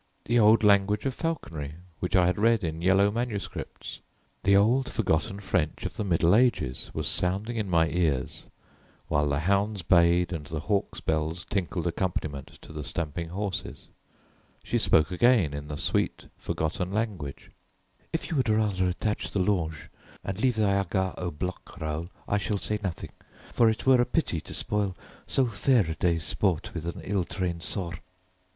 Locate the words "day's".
25.93-26.23